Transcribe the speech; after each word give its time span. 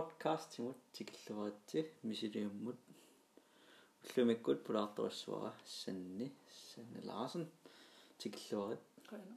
podcast 0.00 0.46
timut 0.52 0.78
tikilluaratsi 0.92 1.80
misiliummut 2.02 2.78
уллумиккут 4.06 4.64
пулаарторуссуара 4.64 5.52
санни 5.64 6.28
санни 6.72 7.00
лаарсен 7.08 7.44
tikilluarat 8.20 8.82
Qana. 9.10 9.34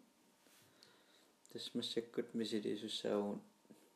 тасмассаккут 1.51 2.33
мисилиисуссаагун 2.33 3.41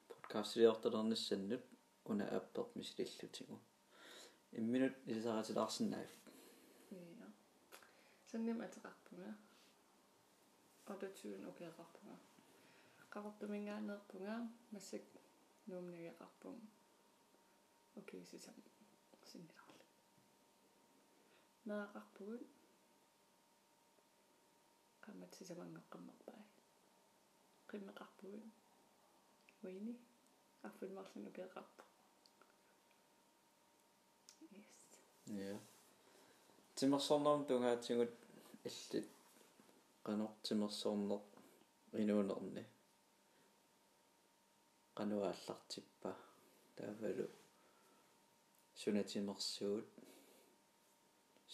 подкастилиорталерниссаннут 0.09 1.63
уна 2.05 2.25
апперт 2.37 2.75
мисилиллутигу 2.75 3.59
имминут 4.51 4.95
исаратилаарсиннаав 5.05 6.09
Ja. 6.91 7.27
Sannim 8.31 8.61
атеқарпунга. 8.61 9.33
Одатсуун 10.85 11.45
океақарпунга. 11.51 12.15
Қавартумингаанерпунга 13.13 14.35
массак 14.71 15.01
нуумнагеқарпун. 15.68 16.56
Окей 17.96 18.24
сисам 18.30 18.54
синниларли. 19.30 19.86
наақарпугут 21.68 22.42
каммат 25.04 25.30
сисамангеққаммерпай. 25.38 26.42
қиммеқарпугут 27.70 28.44
уини 29.62 29.94
арфилмарлун 30.62 31.26
океқарпу. 31.30 31.82
Yes. 34.50 34.70
я 35.26 35.60
тимерсорнерм 36.74 37.44
тунгаатсигут 37.44 38.10
аллит 38.64 39.08
канортимерсорнер 40.02 41.20
инуунерни 41.92 42.64
кануааллартиппа 44.98 46.10
таавалу 46.76 47.26
сунатимерсуут 48.80 49.88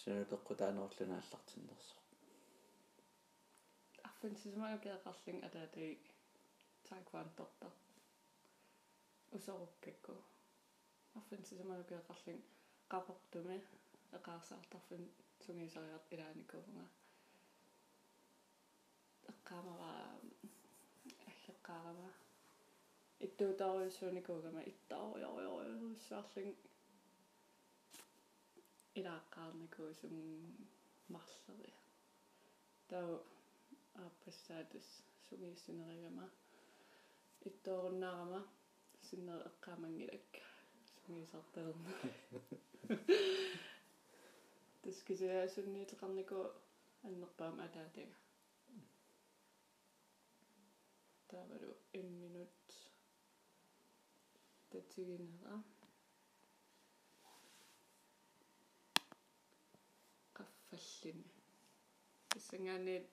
сунапеққутаанерлунааллартиннерсо 0.00 1.96
арфин 4.08 4.34
сисамагеқарлин 4.42 5.38
атаати 5.48 5.84
таеквондорта 6.88 7.68
усоруккакку 9.36 10.14
арфин 11.18 11.42
сисамагеқарлин 11.50 12.40
qaqortumi 12.92 13.58
eqaarsaartarfin 14.18 15.04
sungiisariart 15.44 16.06
ilaanikuvunga 16.14 16.86
eqqaamava 19.32 19.90
аллеққарама 21.30 22.10
иттуутаруйссууникуугама 23.26 24.62
иттаориориориуссаарлин 24.72 26.50
илааққаарникуу 29.00 29.90
сум 30.00 30.16
марлери 31.14 31.72
тау 32.90 33.08
аппассаатус 34.06 34.88
сунгииссунеригама 35.26 36.26
иттооруннаарама 37.48 38.40
синнер 39.08 39.40
эққаамангилак 39.50 40.30
сунгиисарталерна 41.02 41.92
тискисиаасунниитеқарнику 44.82 46.38
аннерпаам 47.08 47.56
атаатага 47.66 48.14
тавару 51.28 51.70
1 51.92 52.10
минут 52.22 52.63
татигинера 54.74 55.56
qaffallini 60.38 61.28
тассангаанит 62.30 63.04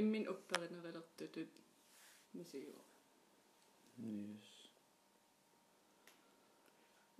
иммин 0.00 0.24
упперинерилертутут 0.34 1.50
мисигуа 2.36 2.84
yes 3.98 4.50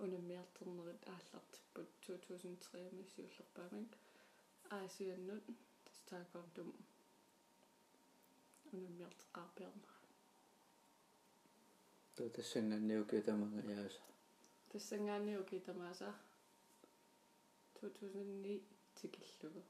унаммиартернерит 0.05 1.01
ааллартиппут 1.15 1.89
2003 2.07 2.91
мисиуллерпаамик 2.99 3.91
аасианнут 4.77 5.45
тастаакортум 5.85 6.69
унаммиартеқарпиарна 8.73 9.96
тоо 12.17 12.29
тассанганниуки 12.35 13.17
тамага 13.25 13.61
яаса 13.71 14.01
тассангаанниу 14.71 15.43
китамааса 15.51 16.09
2009 17.81 18.63
тикиллугу 18.95 19.61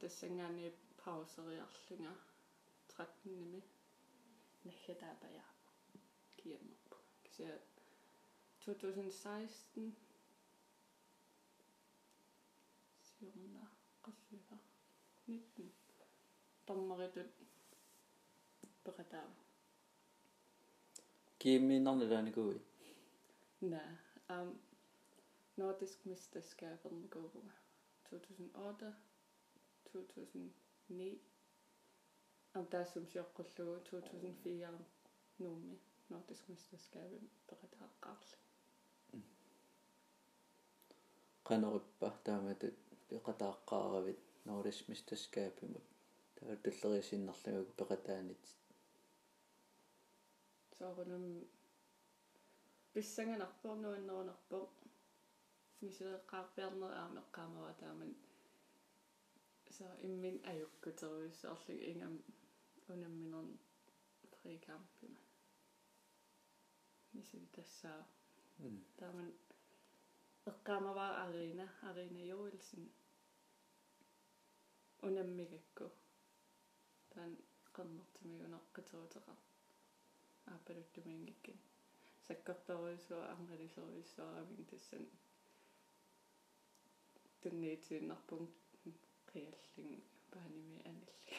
тассангаанни 0.00 0.72
паусериарлунга 1.02 2.14
13-ними 2.88 3.60
наххатаапая 4.64 5.44
киаммарпу 6.38 6.96
кися 7.24 7.60
2016 8.64 9.94
сиорна 13.10 13.64
qassуга 14.02 14.58
19 15.26 15.72
таммаритут 16.66 17.32
пекатаа 18.84 19.28
киимминнарнилааникуи 21.44 22.60
на 23.72 23.82
ам 24.36 24.48
nordisk 25.60 26.06
mesterskaberne 26.10 27.08
går 27.08 27.30
2008 28.10 28.92
2009 29.92 31.18
om 32.54 32.66
der 32.66 32.84
som 32.84 33.06
jeg 33.14 33.24
kunne 33.34 33.48
2004 33.48 34.78
nummi 35.38 35.78
nordisk 36.08 36.48
mesterskab 36.48 37.10
peqataaqaarli 37.48 38.36
qanериппа 41.48 42.08
тааматут 42.24 42.76
пеқатааққааравит 43.08 44.20
нордис 44.48 44.78
мистаскаапимут 44.88 45.86
таа 46.36 46.56
туллерисиннарлугу 46.64 47.72
пеқатаанит 47.80 48.42
соорунум 50.78 51.24
писсанганарпоо 52.92 53.74
нуаннерунарпоо 53.82 54.64
мисеэққарпиарнер 55.84 56.92
аамеққаамава 57.02 57.72
тааман 57.82 58.12
så 59.76 59.86
immin 60.08 60.36
ajukkuteruissaarlug 60.50 61.80
ingam 61.90 62.14
unamminern 62.92 63.50
frikampima 64.40 65.20
misili 67.14 67.48
tassaa 67.56 68.00
taaman 68.98 69.30
eqqaamavaa 70.50 71.12
arina 71.24 71.66
arina 71.88 72.20
joilsin 72.30 72.84
unammigakku 75.06 75.86
taan 77.12 77.32
qernertimigunaqquteruteqa 77.76 79.32
aapaluttumiingikkin 80.52 81.58
sakkortoruissua 82.28 83.22
arnalisoruissuaraming 83.32 84.66
tassan 84.70 85.06
tunniitiinnarpung 87.40 88.46
qiallin 89.32 90.02
paanimi 90.32 90.78
analli 90.90 91.36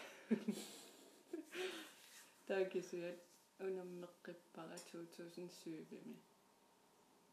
taakisuat 2.48 3.20
unammeqqippara 3.68 4.76
2007mi 4.92 6.18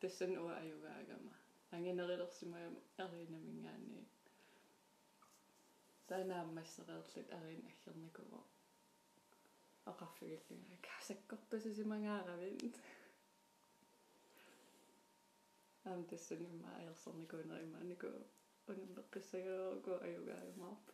tassan 0.00 0.32
ua 0.44 0.54
ajugaagama 0.62 1.34
anginerillersimajam 1.74 2.74
erinamingaanni 3.04 4.02
танааммассереерлут 6.08 7.28
арин 7.38 7.62
аггерникуво 7.70 8.40
оқарфигиллунга 9.85 10.75
касаккорпасисимангааравит 10.87 12.75
ам 15.85 16.03
тассанимма 16.09 16.69
аерсерникуунеримаанику 16.79 18.07
унаммеққиссагерерку 18.67 19.91
аюгаамаарпу 20.05 20.93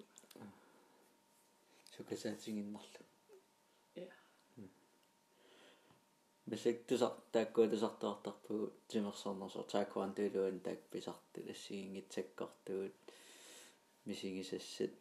сукасаатингиннарлу 1.95 3.01
я 3.95 4.09
мисак 6.45 6.77
тусар 6.87 7.13
тааккуа 7.33 7.67
тусартуартарпугу 7.73 8.65
тимерсорнерсо 8.89 9.61
тааквантуилуан 9.73 10.57
таак 10.65 10.81
писарту 10.91 11.39
тассигингитсаккортугут 11.47 12.95
мисигисассат 14.05 14.93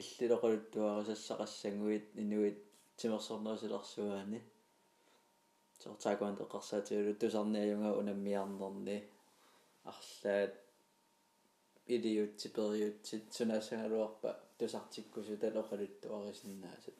иллилоқалуттуарисассақассангуит 0.00 2.06
инуит 2.22 2.58
тимерсорнерсиларсуаани 2.99 4.39
so 5.81 5.87
taakwan 6.03 6.35
teqqarsaatiulu 6.39 7.11
tusarniajunga 7.21 7.91
unammiarnerni 8.01 8.97
арлаат 9.91 10.53
илиутси 11.95 12.47
периутсит 12.57 13.25
сунаассангалуарпа 13.37 14.29
тусартиккусу 14.57 15.33
талоқалуттуарисиннаасат 15.43 16.97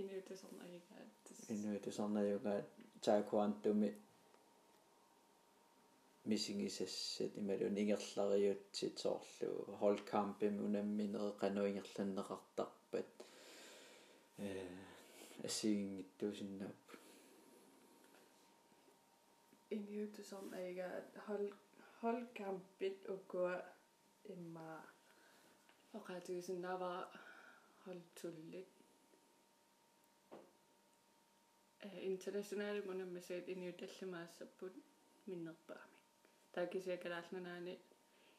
инуутусарнагаат 0.00 1.24
инуутусарнаюгаат 1.54 2.68
таакуантуми 3.04 3.90
мисигисассат 6.30 7.32
ималун 7.40 7.76
ингерлариутсит 7.82 8.94
соорлу 9.04 9.50
холкампим 9.80 10.54
унамминеэ 10.66 11.30
кануингерланнеқартарпат 11.42 13.08
э 14.38 14.50
асигингиттуусиннаап 15.46 16.82
инуутусарнагаат 19.76 21.08
хол 21.26 21.44
холкампит 22.00 22.98
укуа 23.14 23.54
имма 24.34 24.68
оқатуусиннаава 25.98 26.92
холтуллит 27.84 28.70
internationale 32.10 32.80
munammasaat 32.88 33.46
iniutallumaassapпут 33.54 34.74
миннерпаами 35.28 35.98
таакисиакалаалнанаани 36.54 37.74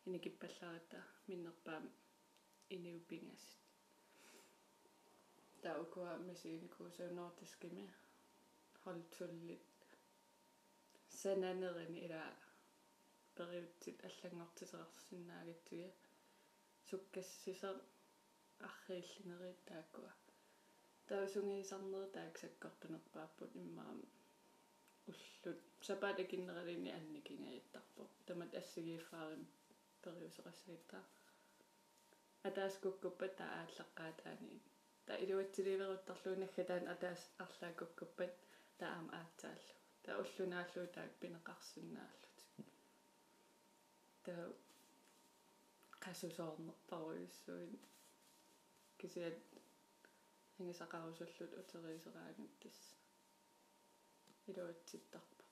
иникиппалларита 0.07 0.99
миннерпаами 1.27 1.91
иниуппингасит 2.75 3.64
таукуа 5.65 6.11
масииникуусаунортискими 6.27 7.85
холтуллит 8.83 9.63
сананерини 11.21 11.99
ила 12.07 12.23
периутсит 13.37 13.97
аллангортисеқарсинаагатсуя 14.07 15.89
суккассисер 16.89 17.75
аррииллинерит 18.67 19.59
тааккуа 19.69 20.11
таусунгиисарнери 21.09 22.07
тааксаккортунерпааппут 22.17 23.51
иммаама 23.63 24.07
уллут 25.09 25.59
сапаат 25.87 26.17
акиннералини 26.23 26.91
анникингаяттарпо 26.99 28.03
тамат 28.27 28.51
ассигииффаарим 28.61 29.43
периусеқассагиттаа 30.03 31.03
атаас 32.47 32.73
куккуппат 32.83 33.33
таа 33.39 33.51
ааллаққаатаани 33.61 34.57
та 35.05 35.13
илуатсиливеруттарлуунагга 35.23 36.63
таан 36.69 36.85
атаас 36.93 37.21
арлаа 37.43 37.73
куккуппат 37.79 38.33
таама 38.79 39.11
аатсааллу 39.19 39.75
та 40.03 40.11
уллунааллуу 40.21 40.87
таак 40.95 41.11
пинеқарсиннааллут 41.21 42.35
та 44.25 44.35
qassusoornerparuissuin 46.05 47.71
kisiat 48.99 49.37
хинgisaqarusуллут 50.57 51.51
утерисераагат 51.61 52.51
тас 52.61 52.77
илуатситтарпа 54.49 55.43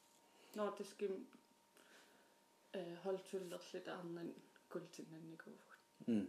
нортиским 0.56 1.14
э 2.80 2.82
холтуллерлит 3.04 3.88
арнан 3.98 4.30
култиннанникуугут 4.74 5.82
м 6.08 6.26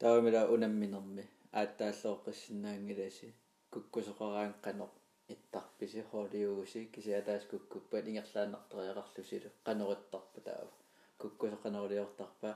таамила 0.00 0.42
унамминерми 0.54 1.24
ааттааллооққиссинаангиласи 1.58 3.28
куккусоқараан 3.72 4.54
қанеқ 4.64 4.92
иттарписи 5.34 6.00
хоолиугуси 6.10 6.80
кисиатаас 6.94 7.44
куккуппат 7.50 8.04
ингерлааннартериақарлусилу 8.10 9.50
қанеруттарпа 9.66 10.40
таава 10.46 10.72
куккусоқанерулиортарпа 11.20 12.50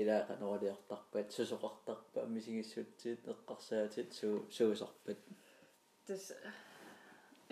илаақанерулиортарпат 0.00 1.28
сусоқартарпа 1.36 2.20
мисигиссутсиит 2.34 3.20
эққарсаатит 3.32 4.08
суу 4.18 4.34
суусарпат 4.56 5.20
тас 6.06 6.24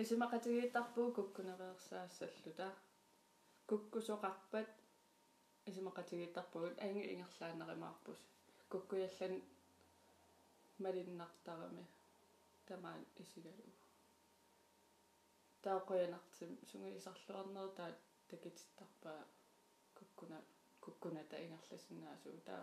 исимақатигииттарпуу 0.03 1.09
куккунериерсаассаллута 1.17 2.69
куккусоқарпат 3.69 4.69
исимақатигииттарпугут 5.71 6.75
аинги 6.85 7.05
ингерлаанеримаарпус 7.15 8.19
куккуяллан 8.71 9.35
малиннартарами 10.83 11.85
тамаан 12.69 13.03
исигалу 13.23 13.71
таақоянартим 15.65 16.51
сунгисарлуарнер 16.71 17.69
таа 17.79 17.91
такититтарпаа 18.31 19.21
куккуна 19.99 20.39
куккуната 20.85 21.37
ингерласиннаасуу 21.47 22.39
таа 22.49 22.63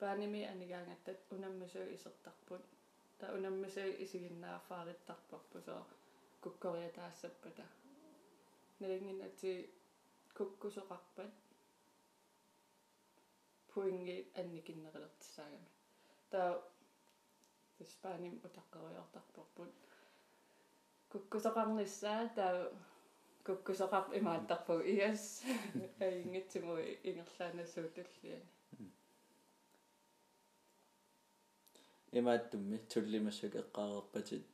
пааними 0.00 0.40
анигаангаттат 0.52 1.18
унаммасуу 1.34 1.86
исертарпут 1.96 2.64
таа 3.20 3.30
унаммасуу 3.36 3.90
исигиннаафаариттарпарпусоо 4.04 5.82
куккориа 6.42 6.90
таассаппата 6.98 7.64
налингинати 8.80 9.52
куккусоқарпат 10.36 11.32
пуинги 13.70 14.16
анникиннерилертсаагами 14.40 15.68
таа 16.32 16.50
спаним 17.84 18.40
утаққериортарпарпут 18.46 19.72
куккусоқарниссаа 21.10 22.28
таа 22.36 22.72
куккусоқарп 23.46 24.08
имааттарпу. 24.18 24.74
Иас 24.94 25.42
аингитсиму 26.00 26.76
ингерлаанассуутуллиани 27.08 28.46
имааттумми 32.18 32.78
туллимассук 32.90 33.54
эққарерпатит 33.62 34.46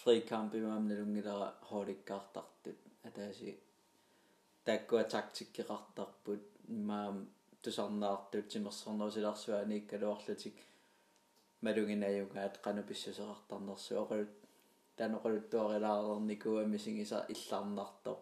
фрикамп 0.00 0.54
имаамналунгилара 0.54 1.48
хооликкаартартут 1.68 2.78
атааси 3.08 3.58
таккуа 4.64 5.04
тактиккеқартарпут. 5.14 6.42
Имаам 6.68 7.16
тусарнаартут 7.62 8.48
тимерсорнерусиларсуани 8.48 9.78
иккалуарлутик 9.78 10.56
малугинаюгаат 11.64 12.54
кануписсусеқартарнерсу 12.66 13.92
оқалут 14.02 14.32
таноқалуттуарилаарерникуа 14.98 16.64
мисигиса 16.74 17.18
иллаарнартоқ 17.34 18.20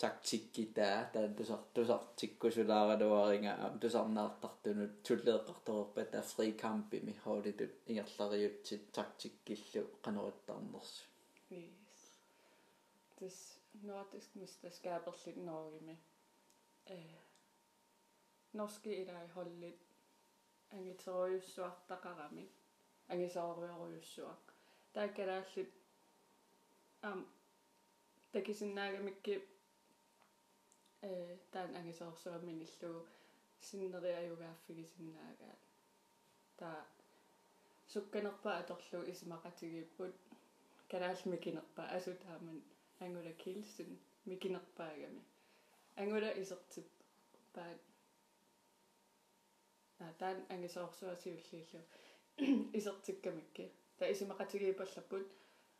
taktikkitаа 0.00 0.96
таан 1.12 1.34
тусар 1.38 1.60
тусартиккусулаагалуаринга 1.74 3.52
тусарнаартартунут 3.82 4.92
туллеэққарторерпа 5.06 6.02
таа 6.12 6.22
фри 6.32 6.52
кампими 6.64 7.12
хоолитут 7.22 7.72
ингерлариутсит 7.90 8.82
taktikkillu 8.96 9.82
qanorittарнерсу 10.04 11.02
yes. 11.50 12.00
This 13.18 13.38
nordisk 13.88 14.30
mesterskaberligt 14.40 15.40
Norge 15.48 15.96
øh 16.94 17.16
norske 18.52 18.90
ilai 19.02 19.26
hollit 19.34 19.89
angitoruissuartaqarami 20.76 22.44
angisooruyoruyussuaq 23.12 24.44
taakkalaallut 24.94 25.70
am 27.10 27.20
takisinnaagamakki 28.32 29.34
э 31.08 31.10
таан 31.52 31.70
ангисоорсуаммин 31.80 32.58
иллуу 32.66 32.98
синнериаюгааффигисиннаагаат 33.66 35.62
таа 36.58 36.80
сукканерпа 37.92 38.50
аторлу 38.60 39.00
исмақатигиппут 39.12 40.14
канаал 40.90 41.18
микинерпа 41.32 41.82
асутааман 41.96 42.58
ангула 43.04 43.32
килсин 43.42 43.90
микинерпаагами 44.30 45.22
ангула 46.02 46.30
исертип 46.42 46.88
паат 47.54 47.80
на 47.88 47.89
таан 50.20 50.38
ангисоорсуасиуллииллу 50.54 51.82
исертиккамикки 52.78 53.64
та 53.98 54.10
исмақатигипаллаппут 54.12 55.28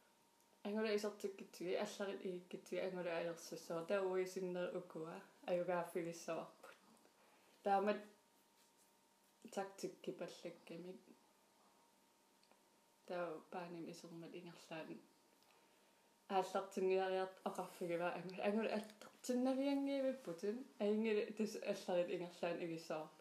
ангула 0.67 0.97
исертиккитсиги 0.97 1.75
алларит 1.85 2.27
игиккитсиги 2.27 2.81
ангула 2.87 3.13
аерсуссоо 3.21 3.85
таа 3.91 4.03
уисиннер 4.03 4.77
укуа 4.81 5.17
аюгааффигиссаварпут 5.51 6.77
таамат 7.65 8.01
тактикки 9.55 10.11
паллаккамик 10.21 11.01
таа 13.11 13.41
пааним 13.53 13.85
исермат 13.93 14.33
ингерлаан. 14.39 14.91
Ааллартингиариарт 16.37 17.37
оқарфигива 17.49 18.09
ангула 18.19 18.43
ангула 18.49 18.71
аттартиннавиангиивиппутун 18.79 20.57
аингила 20.85 21.25
тас 21.39 21.53
алларит 21.73 22.09
ингерлаан 22.17 22.59
игиссаварпут 22.65 23.20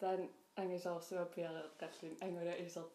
таан 0.00 0.22
ангисаарсуа 0.60 1.24
пиареэққаллин 1.34 2.14
ангула 2.26 2.54
исерт 2.64 2.94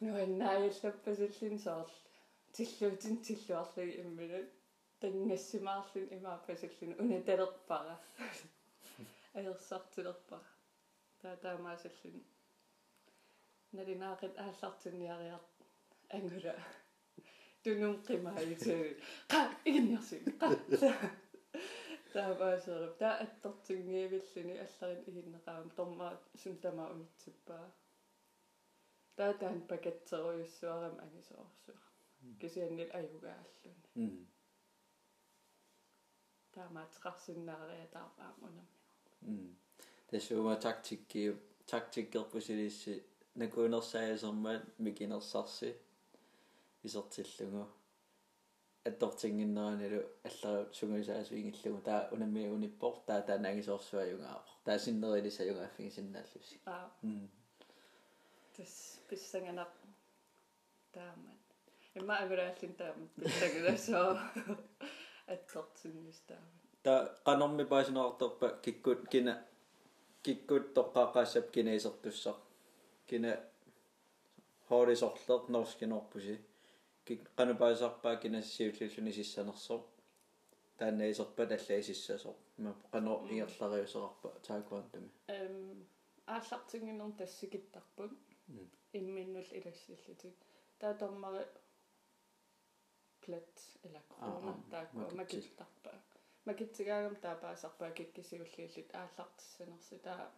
нуаннааллаппасиллин 0.00 1.58
соорл 1.66 1.94
тиллуутин 2.54 3.16
тиллуарлуги 3.26 3.92
иммилут 4.02 4.48
тангассимаарлун 5.00 6.08
имааппасиллин 6.16 6.92
унаталерпара 7.02 7.96
аерсартилерпара 9.38 10.48
таа 11.22 11.36
таамаасаллин 11.44 12.18
налинаақит 13.76 14.34
ааллартунниариар 14.44 15.42
ангула 16.16 16.54
тунум 17.62 17.94
қимаалитсуи 18.06 18.96
қа 19.32 19.40
игинниарсуи 19.68 20.20
қа 20.40 20.48
таабаасерп 22.14 22.94
таа 23.02 23.14
аттортингиивиллуни 23.24 24.56
алларин 24.64 25.02
игиннеқаам 25.10 25.70
тормаа 25.78 26.12
сунтама 26.42 26.84
унитсиппаа 26.94 27.66
таа 29.18 29.32
таан 29.40 29.60
пакетсеруйуссуарам 29.70 30.96
агисоорсуа 31.06 31.76
кисианнил 32.40 32.90
аюгааллуни 33.00 34.26
таамаатеқарсиннаариа 36.54 37.86
таарпаам 37.96 38.36
унамми 38.46 39.56
тэсуума 40.10 40.56
тактикки 40.66 41.22
тактиккерпусилисси 41.72 42.94
накуунерсаасермаат 43.40 44.64
микинерсарси. 44.78 45.76
Исертиллугу 46.82 47.68
аттортингиннераналу 48.88 50.00
аллара 50.28 50.68
сунгисаасуингиллугу 50.78 51.82
таа 51.88 52.08
унамми 52.14 52.48
униппор 52.56 52.94
таа 53.06 53.20
таанаагисоорсуаюнгаапор 53.28 54.56
таа 54.64 54.78
синнерилисаюнгааффиги 54.84 55.90
синнааллуси 55.98 56.56
аа 56.66 56.86
тэс 58.56 58.74
писсанганап 59.08 59.72
тааман 60.94 61.38
имма 61.98 62.14
агурааллин 62.24 62.74
таамат 62.80 63.10
писсагуласоо 63.22 64.10
аттортингистаамат 65.34 66.60
та 66.82 66.92
канорми 67.24 67.64
паасинеорторпа 67.64 68.48
киккут 68.64 69.08
кина 69.12 69.34
киккут 70.24 70.64
тоққаақаассап 70.76 71.46
кинаисертуссақ 71.54 72.38
кина 73.08 73.32
хоорисорлер 74.68 75.40
норскинорпуси 75.48 76.36
кик 77.10 77.22
канапаасарпаа 77.38 78.16
кинассиуллуллуни 78.22 79.12
сиссанерсоо 79.18 79.78
тааннаисерпа 80.78 81.42
таллаисиссасоо 81.52 82.34
ма 82.64 82.72
қано 82.92 83.14
иерлариусерарпа 83.36 84.28
таакуантами 84.46 85.08
эм 85.38 85.56
ааллартингиннер 86.34 87.10
тассикиттарпут 87.20 88.12
имминнул 88.98 89.48
илассиллутик 89.58 90.36
таа 90.80 90.92
тормари 91.00 91.42
плат 93.22 93.54
или 93.86 94.00
крона 94.12 94.54
таакку 94.70 95.16
макиттарпа 95.20 95.90
макитсигаагам 96.48 97.16
таапаасарпаа 97.26 97.90
киккисиуллиуллит 97.98 98.88
ааллартиссанерси 99.00 99.98
таа 100.06 100.30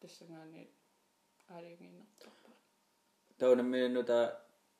тассангаани 0.00 0.62
аалингиннэртарпа 1.54 2.50
таунамминну 3.38 4.04
таа 4.12 4.24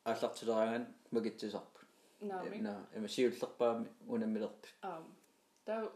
ааллартилераанган 0.04 0.86
макитсисарпут 1.10 1.86
наами 2.20 2.58
на 2.58 2.74
эма 2.94 3.08
сиуллерпаами 3.08 3.88
унаммилерпут 4.06 4.74
аам. 4.82 5.04
Таа 5.64 5.92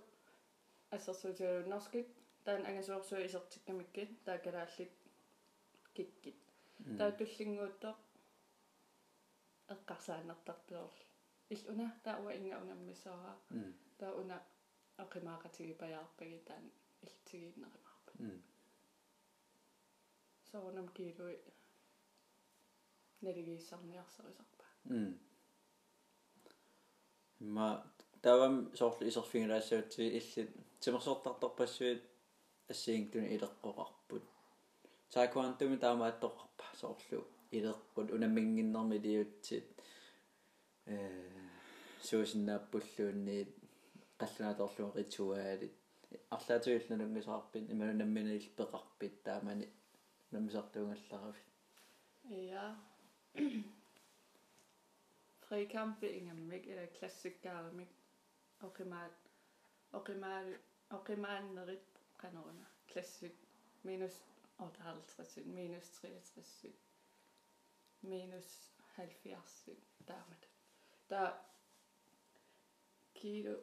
ассерсуутиу 0.90 1.66
норскит 1.68 2.08
таан 2.44 2.66
ангасуорсуи 2.66 3.26
исертиккамиккит 3.26 4.10
таа 4.24 4.38
калааллит 4.38 4.92
киккит. 5.94 6.40
Таа 6.98 7.12
туллингуутто 7.12 7.96
эққарсаанертарпиорл 9.74 10.98
ил 11.54 11.62
уна 11.72 11.88
таа 12.04 12.16
уа 12.22 12.32
инга 12.38 12.56
унаммисараа 12.62 13.36
таа 13.98 14.12
уна 14.20 14.36
ақимаақатиги 15.04 15.74
паяарпаги 15.82 16.38
таан 16.48 16.64
илтигииннеримаарпа 17.06 18.00
соонам 20.50 20.88
килуи 20.96 21.36
налигииссарниарсерисарпа 23.26 24.64
м 24.90 25.18
ма 27.56 27.68
тавам 28.24 28.54
соорлу 28.78 29.06
исерфингилаассаутси 29.10 30.02
иллит 30.18 30.50
тимерсоортарторпассуит 30.82 32.02
ассиингтуни 32.72 33.28
илеққоқарпут 33.36 34.24
саакуантуми 35.14 35.76
таамааттоқарпа 35.84 36.64
соорлу 36.80 37.20
илеққут 37.56 38.08
унаммингиннэрми 38.14 38.96
лиутсит 39.04 39.66
э 40.86 40.96
суусиннааппуллуунниит 42.08 43.50
қаллунааторлуун 44.20 44.92
ритуалит 45.00 45.74
арлаатуиллунангисаарпит 46.36 47.64
иманунамминил 47.72 48.44
пеқарпит 48.58 49.14
таамани 49.26 49.66
намисартуунгалларафит 50.32 51.48
Freikämpfe-ingen 55.48 56.36
mm. 56.36 56.48
mig 56.48 56.68
eller 56.68 56.86
klassikere 56.86 57.72
mig 57.72 57.88
og 58.60 58.72
primært 58.72 59.30
og 59.92 60.04
primært 60.04 60.60
og 60.88 61.04
primært 61.04 61.44
når 61.54 61.64
det 61.64 61.80
kanon 62.18 62.66
klassik 62.88 63.32
minus 63.82 64.22
58 64.58 65.38
minus 65.44 65.88
63 65.88 66.66
minus 68.00 68.72
70 68.96 69.68
dermed 70.08 70.48
der 71.10 71.32
kilo 73.14 73.60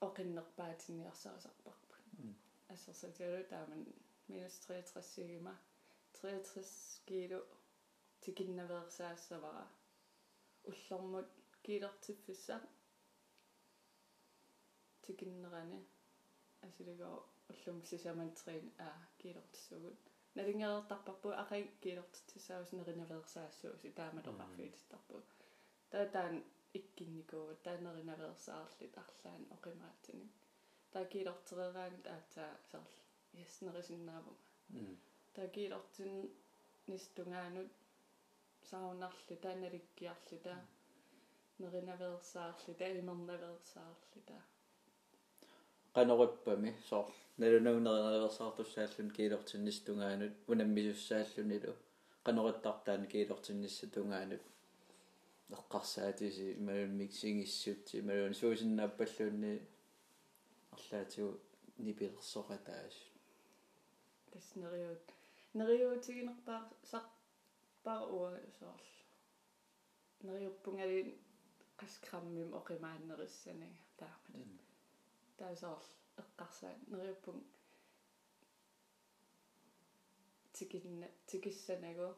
og 0.00 0.14
qinnerpaatinngiarsaasarparp 0.16 1.92
assarsakialu 2.68 3.42
taaman 3.48 3.94
minus 4.26 4.58
63 4.58 5.04
sigima 5.04 5.56
63 6.14 7.02
kilo 7.06 7.40
тикиннаверсаассавара 8.26 9.64
уллормут 10.70 11.28
килертиффиссаа 11.64 12.60
тикиннерани 15.04 15.80
асилигоо 16.66 17.16
уллум 17.50 17.78
сисаман 17.90 18.30
трин 18.38 18.66
а 18.86 18.88
килертиссугут 19.20 19.98
налингеэртарпарпу 20.36 21.28
акай 21.42 21.62
килертиссаус 21.82 22.70
нериннаверсаассууси 22.78 23.88
таамалоқарфиититтарпу 23.98 25.16
таа 25.90 26.04
таан 26.14 26.34
иккинникуу 26.78 27.46
таанериннаверсаарлит 27.64 28.94
арлаан 29.02 29.42
оқимаатини. 29.56 30.26
Таа 30.92 31.04
килертерераан 31.12 31.96
таатаа 32.06 32.52
сарл 32.70 32.92
яснерисиннаавума 33.44 34.36
такилортин 35.38 36.12
нистунгаанут 36.90 37.70
саунарли 38.69 39.35
тааналиккиарли 39.43 40.37
таа 40.45 40.61
нерinaversaarli 41.61 42.73
таимернаверсаарли 42.81 44.21
таа 44.29 44.43
qanориппами 45.95 46.71
соор 46.89 47.09
налунагунерinaversaartussааллун 47.41 49.09
киилортиннистунгаанут 49.17 50.33
унаммисуссааллунилу 50.51 51.73
qanorittартаан 52.25 53.03
киилортинниссатунгаанут 53.13 54.43
эққарсаатиси 55.57 56.47
ималун 56.61 56.93
миксингиссутти 57.01 57.93
ималун 58.01 58.33
суусиннааппаллуунни 58.39 59.53
арлаатигу 60.75 61.29
нипилерсоқатаас 61.85 62.95
таснериут 64.31 65.05
нериутигинерпаа 65.57 66.59
сарпаа 67.85 68.01
уа 68.15 68.31
соор 68.57 68.83
нериуппунгали 70.27 70.99
qasqrammim 71.81 72.49
oqimaannerissanага 72.59 73.79
таамат 74.01 74.59
таасоор 75.39 75.83
эққарсаат 76.23 76.79
нериуппун 76.93 77.39
тикинна 80.55 81.07
тикиссанагу 81.29 82.09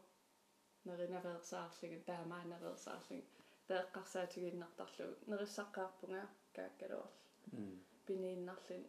нерinaversaarliga 0.88 2.00
таамаанаверсаарлиг 2.10 3.27
таэққарсаатигиннартарлугу 3.70 5.15
нериссаққаарпунга 5.32 6.24
кааккалуорл 6.55 7.13
пинииннарлин 8.05 8.84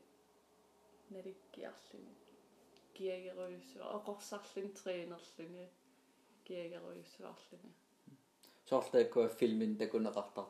наликкиарлини 1.14 2.14
киагеруйуссуа 2.96 3.86
оқорсарлин 3.98 4.68
трeenерлини 4.78 5.66
киагеруйуссуарлини 6.49 7.73
соортааккуа 8.69 9.27
филмин 9.39 9.73
такунеқартар 9.81 10.47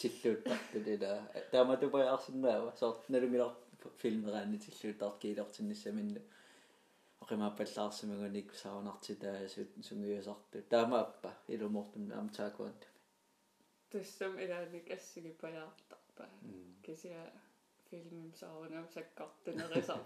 тиллууттартулила 0.00 1.12
тааматупаяарсинаава 1.52 2.72
соорт 2.80 3.08
налунгилар 3.14 3.54
филмераани 4.02 4.58
тиллууттарт 4.64 5.18
киилортинниссаминну 5.22 6.22
qimaappallaarsimiganik 7.28 8.54
saunartitaasut 8.62 9.72
sungiusartu 9.88 10.62
taamaappa 10.74 11.30
ilumortum 11.54 12.04
amtaakuant 12.20 12.86
tussam 13.90 14.38
ilaanik 14.44 14.86
assigipajaartarpa 14.96 16.24
kisia 16.86 17.22
filmim 17.90 18.30
saunam 18.40 18.86
sakkartunerisar 18.94 20.00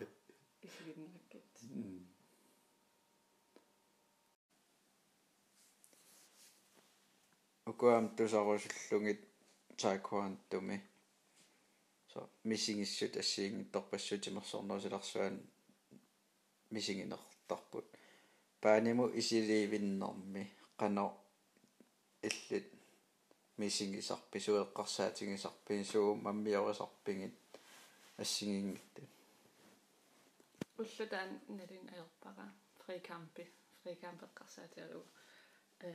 isiginnakkit 0.66 1.62
ukuam 7.72 8.04
tusarusullungit 8.16 9.20
taekwondo-mi 9.80 10.76
so 12.12 12.18
missingissut 12.48 13.14
ассиингитторпассутимерсорнуусиларсуан 13.22 15.36
мисигинертарпут 16.74 17.86
пааниму 18.62 19.04
исилиивиннэрми 19.20 20.42
қано 20.80 21.06
иллит 22.28 22.68
мисигисарпи 23.60 24.38
суеққарсаатигисарпи 24.44 25.74
суу 25.92 26.10
маммиорисарпигит 26.24 27.36
ассигингитту 28.22 29.02
уллутаан 30.78 31.30
налин 31.58 31.84
аерпара 31.94 32.46
фрикампи 32.84 33.44
фрикампеққарсаатиалу 33.82 35.02
э 35.80 35.92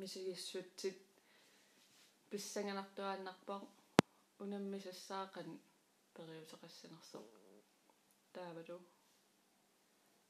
мисигиссутсит 0.00 0.98
писсанганартуааннарпар 2.30 3.62
унаммисассаақан 4.42 5.48
периусеқассинерсо 6.14 7.20
таавалу 8.34 8.78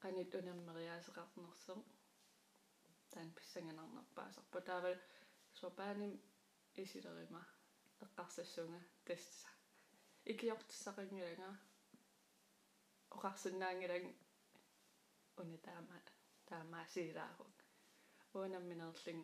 qanit 0.01 0.31
unamмериаасеқарнерсо 0.39 1.73
таан 3.11 3.29
писсанганарнарпаасарпа 3.37 4.59
таавал 4.69 4.97
сопааным 5.59 6.13
исилерима 6.81 7.43
эққарсассунга 8.03 8.79
тасса 9.07 9.49
икиортиссақингилага 10.31 11.49
оқарсинаангилаг 13.15 14.03
уна 15.41 15.57
таама 15.67 15.97
таамаасилаару 16.49 17.45
уунамминерлин 18.35 19.19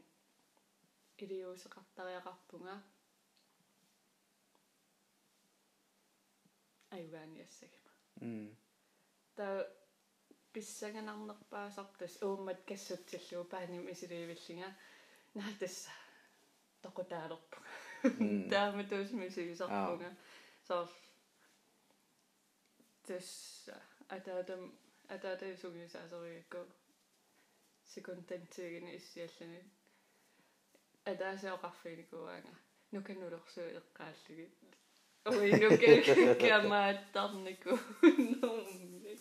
илиусеқартариақарпунга 1.23 2.75
айвааниассагима 6.95 7.91
м 8.21 8.47
та 9.35 9.45
писсаганарнерпаасартас 10.53 12.13
ууммат 12.27 12.59
кассутсиллуу 12.69 13.43
пааним 13.53 13.83
исилиивиллинга 13.93 14.69
наатасса 15.37 15.91
тоқутаалерпу 16.83 17.57
таама 18.51 18.83
туусмисигисарпунга 18.91 20.11
соор 20.67 20.89
тасса 23.07 23.75
атаатам 24.15 24.61
атаатаа 25.15 25.53
сугисаасериакку 25.61 26.61
секундантигини 27.93 28.91
иссиаллани 28.97 29.61
атаасаоқарфиникуаага 31.09 32.53
нуканулерсуу 32.93 33.67
эққааллуги 33.79 34.45
ой 35.31 35.49
нуке 35.61 35.91
камааттарнику 36.43 37.73
нормни 38.41 39.15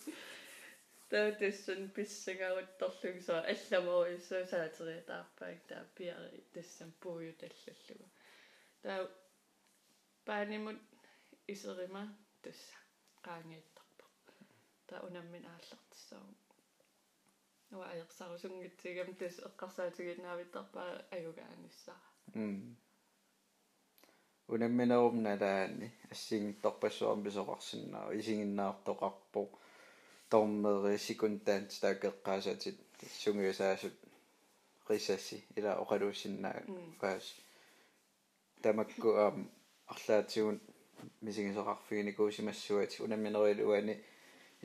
таатассан 1.11 1.81
писсагаруттарлугсоо 1.95 3.39
алламориссуу 3.53 4.43
саатериатаарпаак 4.51 5.59
таа 5.69 5.83
пиари 5.97 6.39
тассам 6.53 6.91
пуую 7.01 7.33
таллаллугу 7.41 8.07
таа 8.83 8.99
паанимут 10.27 10.79
исерима 11.53 12.03
тасса 12.43 12.77
qaangiittarpa 13.25 14.05
таа 14.87 14.99
унаммин 15.07 15.45
ааллартиссаа 15.53 16.21
нуа 17.71 17.85
аерсарусунгитсигам 17.93 19.09
тас 19.19 19.35
эққарсаатигиннаавиттарпаа 19.47 20.91
аюгааниссаа 21.15 21.99
м. 22.35 22.75
Унамминерумналаани 24.53 25.87
ассигингитторпассуарми 26.13 27.23
писоқарсиннаа 27.27 28.11
исигиннаартоқарпо 28.19 29.41
тормери 30.31 30.97
секундаант 30.97 31.71
таакеққаасатит 31.83 32.77
сунгиусаасут 33.23 33.95
рисасси 34.89 35.37
ила 35.55 35.71
оқалуусиннаа 35.83 36.57
паас 37.01 37.25
тамакку 38.63 39.09
аам 39.23 39.37
арлаатигун 39.93 40.57
мисигисоқарфигиникуусимассуати 41.25 43.01
унамминеруилуани 43.05 43.95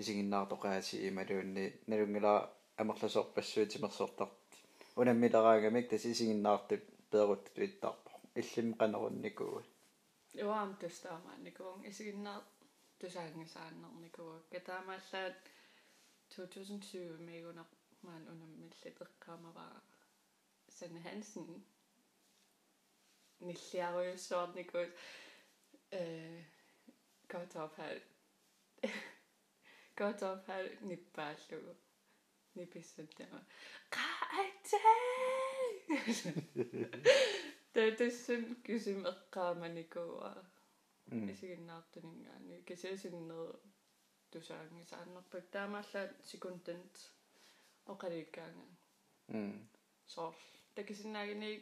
исигиннаартоқаати 0.00 0.94
ималуунни 1.08 1.64
налунгила 1.86 2.34
амерласоорпассуутимерсоортар 2.80 4.28
унаммилераангамик 5.00 5.88
тас 5.90 6.04
исигиннаартут 6.12 6.84
пееруттут 7.10 7.56
иттарпо 7.66 8.10
иллим 8.40 8.68
қанерунникуут 8.80 9.66
юаам 10.44 10.70
тустаамаанникуун 10.82 11.80
исигиннаа 11.90 12.38
тусаангасааннерникуа 13.00 14.36
катаамааллаат 14.52 15.42
2020 16.36 17.18
мегунер 17.28 17.68
маан 18.06 18.22
унаммиллит 18.32 18.96
эққаамаваа 19.04 19.76
Sanne 20.76 21.00
Hansen 21.04 21.64
ниллиаруйуссуарникуут 23.40 24.92
э 25.90 26.42
готопал 27.28 27.98
готопал 29.96 30.66
ниппааллугу 30.82 31.74
ниписсуттама 32.58 33.40
qaatay 33.96 34.92
тэтэсэн 37.74 38.42
кисим 38.66 39.00
эққааманикуа 39.12 40.32
исигиннаартунингаани 41.32 42.56
кисиасиннер 42.68 43.50
тусаангисааннерпак 44.32 45.44
таамааллаат 45.54 46.12
секундент 46.32 46.94
оқаликкаанга 47.92 48.66
м 49.28 49.54
соор 50.14 50.34
такисиннаагини 50.76 51.52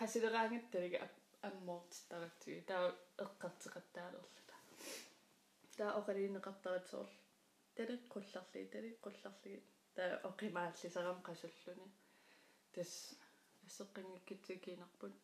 qasилераангатталига 0.00 1.00
аммоортиттаратсуги 1.48 2.60
таа 2.70 2.84
эққартеқаттаалерлута 3.24 4.54
таа 5.78 5.90
оқалиинеқартаритсоор 7.76 8.50
талеққулларли 8.50 8.70
талеққулларли 8.74 9.62
таа 9.94 10.20
оқимааллисарам 10.30 11.18
qasуллуни 11.28 11.86
тас 12.74 12.92
ассеққингиккитсикиинарпут 13.66 15.14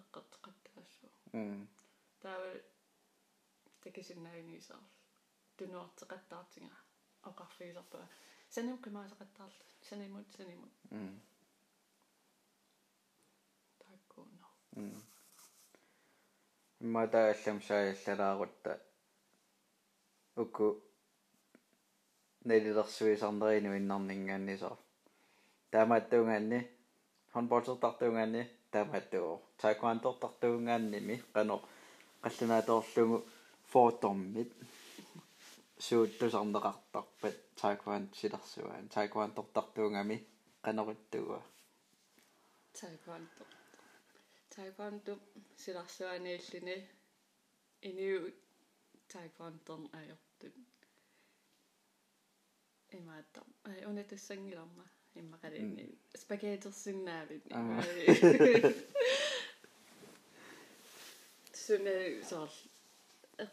эққартеқаттаассуу 0.00 1.10
м 1.32 1.68
таа 2.22 2.40
такисиннаагинисаар 3.84 4.84
тунуартеқаттаартинга 5.58 6.78
оқарфигисарпаа 7.30 8.06
санам 8.54 8.78
қимаасеқаттаарлу 8.84 9.64
санимут 9.88 10.26
санимут 10.36 10.72
м 10.90 11.20
таккуно 13.78 14.48
м 14.76 14.96
имматааллам 16.80 17.58
сааллалаарутта 17.68 18.72
уку 20.42 20.66
нэлилерсуисарнерину 22.48 23.70
иннарнингааннисаар 23.80 24.76
таамааттуунгаанни 25.72 26.60
хонболтертартуунгаанни 27.34 28.42
таамааттуо 28.72 29.32
таеквондортартуунгаанними 29.62 31.16
qano 31.34 31.56
qallunaatoorlugu 32.22 33.16
фотормит 33.72 34.50
сууттусарнеқартарпат 35.86 37.36
таеквонд 37.60 38.08
силарсуаан 38.18 38.86
таеквондортартуунгами 38.94 40.16
qanoruttugua 40.64 41.40
таеквондо 42.80 43.44
таеквондо 44.54 45.12
силарсуанииллини 45.62 46.76
иниу 47.88 48.20
таеквондорн 49.12 49.84
аёртут 50.00 50.54
имаатта 52.98 53.40
ай 53.70 53.80
унатассангиларма 53.90 54.84
иммақалиинни 55.20 55.86
спагеттерсиннаавит 56.22 57.44
суне 61.64 61.96
соор 62.30 62.50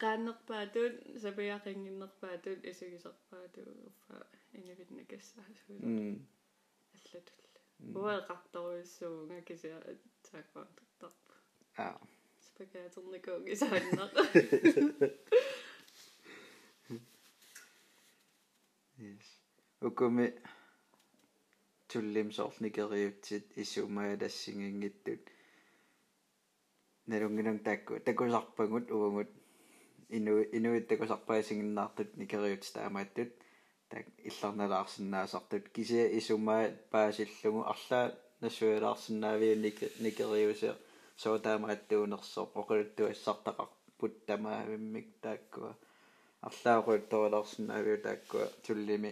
qaannerpaatun 0.04 0.94
sapiaqinginnerpaatun 1.24 2.60
isugisarpaatu 2.72 3.62
uffa 3.90 4.18
inivitnakassaasu 4.60 5.74
mm 5.82 6.16
аллатул 6.96 7.42
уеқарторуиссуунга 8.04 9.42
кися 9.48 9.70
тааккуантартарпу 10.26 11.34
аа 11.86 12.00
спагаатерникуугисааннақ 12.46 14.14
tullim 21.92 22.30
soornikeriutsit 22.38 23.46
issumaya 23.64 24.16
tassinginggittut 24.22 25.24
nalunginang 27.08 27.60
taakku 27.66 27.94
takusarpangut 28.06 28.88
uungut 28.98 29.32
inu 30.18 30.34
inuit 30.58 30.86
takusarpaasingиннаартут 30.90 32.10
никериут 32.20 32.64
таамааттут 32.76 33.32
так 33.92 34.06
илларналаарсинаасартут 34.30 35.66
кися 35.76 36.02
исумаа 36.20 36.64
паасиллугу 36.92 37.62
арлаа 37.74 38.06
нассуялаарсинаавиу 38.42 39.56
никериусеа 40.06 40.74
соотаамааттуунерсоо 41.24 42.46
оқулуттуассартақарпут 42.60 44.14
тамаавиммик 44.28 45.08
тааккуа 45.24 45.72
арлааруутторилаарсинаавиу 46.52 47.98
тааккуа 48.06 48.46
туллими 48.66 49.12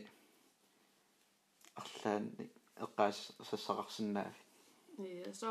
арлаанни 1.82 2.46
эққаас 2.86 3.18
сассақарсинаави 3.50 4.42
ja 5.24 5.32
så 5.42 5.50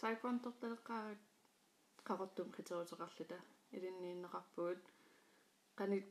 taekwondo-талеққаагат 0.00 1.20
qaqortum 2.08 2.48
qitoruteqarluta 2.56 3.38
илиннииннеқарпуут 3.76 4.82
qanit 5.78 6.08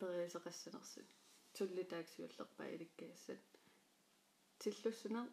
периисеқассанерсут 0.00 1.08
туллитааксиуллерпаа 1.56 2.68
иликкаассат 2.74 3.42
тиллуссунер 4.60 5.26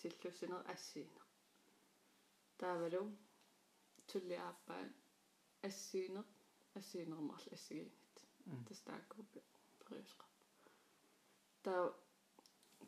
тиллуссунер 0.00 0.62
ассиинер 0.74 1.24
таавалу 2.60 3.02
туллиааппаа 4.10 4.82
ассиинер 5.68 6.24
ассиинермарл 6.78 7.46
ассигиинит 7.56 8.14
тастааккуппи 8.68 9.40
периусеқарпа 9.80 10.44
таа 11.64 11.82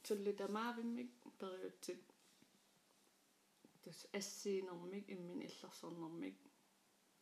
туллитамаавиммик 0.04 1.10
периутсит 1.40 2.02
тус 3.82 3.98
ассиинермик 4.18 5.04
иммин 5.14 5.40
иллерсернэрмик 5.48 6.36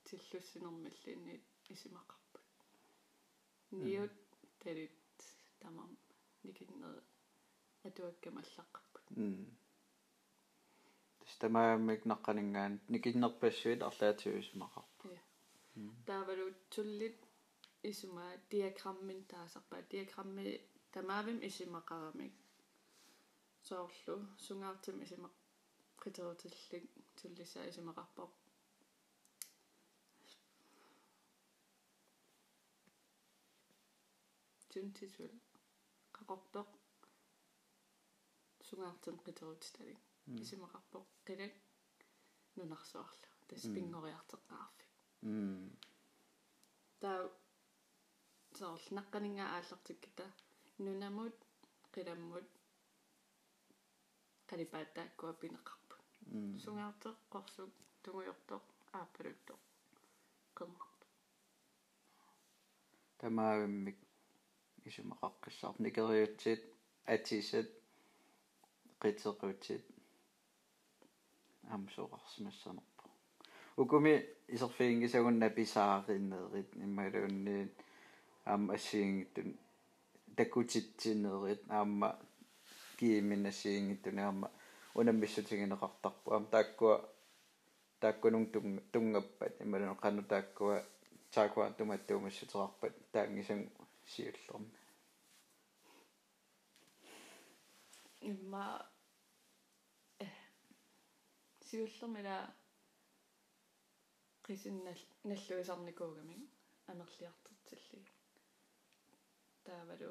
тиллуссинермаллиинниит 0.06 1.44
исимақарпут 1.72 2.44
ниут 3.70 4.14
тарит 4.62 4.92
тамам 5.60 5.90
никиннер 6.42 6.94
атуаккамаллаққарпут 7.88 9.04
м 9.16 9.46
тастамааммик 11.22 12.00
наққанингаан 12.12 12.72
никиннерпассуит 12.94 13.80
арлаатиуисмақарпу 13.88 15.08
таавалу 16.08 16.46
туллит 16.72 17.18
исума 17.90 18.26
диаграммин 18.50 19.20
таасарпаа 19.32 19.82
диаграмми 19.92 20.44
тамаавим 20.94 21.38
исимақарамик 21.48 22.34
соорлу 23.68 24.16
сунгаартим 24.44 24.96
исимақ 25.04 25.34
притерутиллик 26.00 26.84
туллиса 27.18 27.60
исимақарпоо 27.70 28.28
тунтисул 34.70 35.32
qaqortoq 36.16 36.70
sungaartum 38.66 39.16
qiterutitalik 39.26 40.00
исимақарпоқ 40.42 41.06
қилак 41.26 41.54
нунарсуарлу 42.56 43.28
тас 43.48 43.62
пингориартеққарфик 43.74 44.79
м 45.22 45.70
таа 47.00 47.20
соор 48.58 48.80
наққанинга 48.98 49.44
ааллартиккита 49.56 50.26
нунамут 50.84 51.36
қиламмут 51.94 52.48
қалипааттааккуа 54.48 55.32
пинеқарпут 55.42 56.02
сунгаартеқ 56.62 57.16
қорсук 57.32 57.72
тугуйортоқ 58.02 58.64
ааппалуттоқ 58.98 59.60
қеммарпу 60.58 61.06
тамаавиммик 63.20 63.98
исумақаққиссаар 64.88 65.74
никериутсит 65.86 66.62
атисат 67.14 67.68
qitsequtsit 69.02 69.84
амсоқарсимассанерпу 71.74 73.06
укуми 73.82 74.14
исерфиингисагунна 74.54 75.48
писаариннеерит 75.50 76.70
иммалуунниит 76.76 77.74
аама 78.44 78.74
ассиингиттун 78.74 79.58
такутитсинерит 80.36 81.62
аама 81.68 82.18
кииминассиингиттуна 82.98 84.26
аама 84.26 84.50
унаммиссутигинеқартарпу 84.94 86.32
аама 86.34 86.46
тааккуа 86.54 86.96
тааккунун 88.00 88.46
тунгаппат 88.92 89.54
ималуну 89.64 89.94
қану 90.02 90.22
тааккуа 90.32 90.76
таакуа 91.34 91.70
туматтуумассутерарпат 91.78 92.94
таангисан 93.12 93.60
сиуллерми 94.06 94.70
имма 98.20 98.64
сиуллермила 101.66 102.36
qisinnall 104.50 105.02
наллуисарникуугамин 105.30 106.42
амерлиартэртилли 106.92 108.00
таавалу 109.66 110.08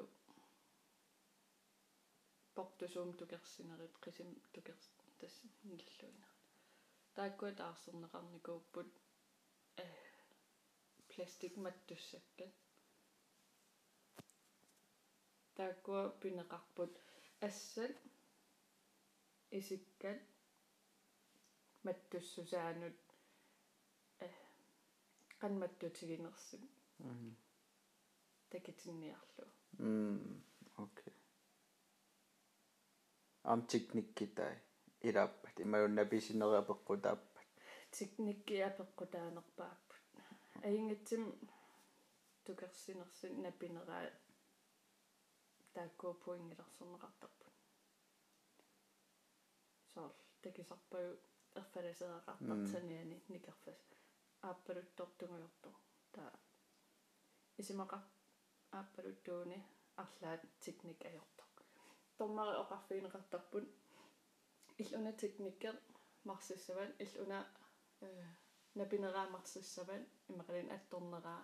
портусуум 2.56 3.10
тукерсинерит 3.20 3.94
qisим 4.04 4.30
тукерс 4.54 4.86
тас 5.20 5.34
наллуина 5.70 6.28
тааккуа 7.16 7.50
таарсернеқарникууппут 7.60 8.90
э 9.84 9.86
пластик 11.10 11.54
маттуссаккат 11.64 12.54
тааккуа 15.56 16.02
пинеқарпут 16.22 16.92
ассат 17.48 17.96
исиккат 19.58 20.20
маттуссусаанут 21.86 22.98
э 23.06 23.09
канматтутигинерсут 25.40 26.60
такитинниарлу 28.50 29.46
м 29.78 30.44
окей. 30.76 31.14
Ам 33.42 33.66
техниккитай 33.66 34.54
илааппат 35.00 35.60
имаунна 35.60 36.04
писинериапеққутааппат 36.04 37.48
техникки 37.90 38.54
апеққутаанерпааппут 38.70 40.04
аингатсим 40.62 41.22
тукерсинерсин 42.44 43.32
напинераа 43.42 44.10
тааккуу 45.74 46.14
пуингиларсернеқартарпут 46.24 47.54
соор 49.92 50.12
такисарпагу 50.42 51.16
эрфаласеэқартартаниани 54.42 55.44
никерфас 55.44 55.60
ааппалуттортунгуйорто 55.60 55.70
таа 56.14 56.32
исимақа 57.60 57.98
ааппалуттууни 58.78 59.58
арлаат 60.02 60.42
техник 60.64 60.98
ajorto 61.08 61.42
тормари 62.18 62.52
оқарфигинеқартарпут 62.62 63.66
иллуна 64.82 65.12
техниккер 65.22 65.74
марсиссаван 66.28 66.90
иллуна 67.04 67.40
э 68.06 68.08
напинераа 68.80 69.26
марсиссаван 69.36 70.02
имақалин 70.32 70.68
атторнераа 70.76 71.42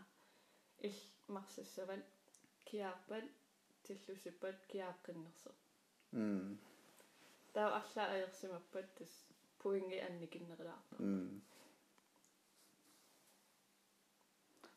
ил 0.89 0.99
марсиссаван 1.37 2.03
киарпат 2.69 3.25
тиллусиппат 3.85 4.57
киааққиннерсо 4.71 5.51
м 6.13 6.59
таа 7.55 7.69
арлаа 7.81 8.07
аерсимаппат 8.17 8.87
тас 8.97 9.13
пуинги 9.61 9.99
анникиннерилаарпа 10.09 10.95
м 10.99 11.43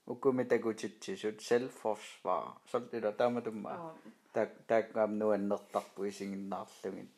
уккумитакутитсисут 0.09 1.39
self-forsvar 1.49 2.43
солтила 2.71 3.11
тааматумма 3.11 3.95
так 4.33 4.49
таккаам 4.67 5.17
нуаннертарпу 5.19 6.07
исигиннаарлугит 6.09 7.15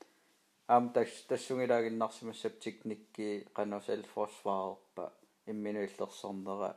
аам 0.68 0.90
тас 0.94 1.12
тассугилагиннарсимассап 1.30 2.60
техникки 2.60 3.28
qanu 3.56 3.78
self-forsvarerpa 3.88 5.06
имминуиллерсорнера 5.52 6.72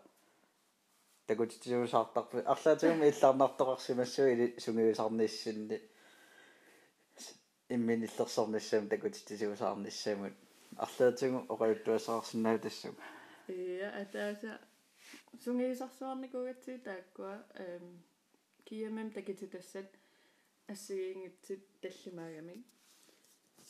такутитсуусаартарпи 1.27 2.39
арлаатигуми 2.55 3.11
иллаарнартоқарсимассуи 3.13 4.55
сунгиусарниссинни 4.65 5.79
имминиллерсорниссам 7.75 8.89
такутитсуусаарниссамут 8.93 10.35
арлаатигу 10.77 11.39
оқалуттуасаарсинаа 11.53 12.59
тассуга 12.59 13.03
Ja, 13.49 13.89
атааса 14.01 14.59
сунгиисарсуарникугатси 15.43 16.79
тааккуа 16.89 17.35
эм 17.67 17.85
киямэм 18.67 19.09
такитутассат 19.17 19.91
ассигиингитсит 20.73 21.63
таллимаагами 21.83 22.57